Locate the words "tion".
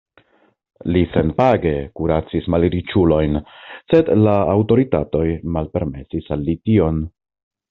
6.63-7.05